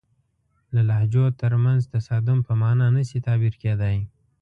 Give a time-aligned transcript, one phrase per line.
[0.73, 3.97] د لهجو ترمنځ تصادم په معنا نه شي تعبیر کېدای.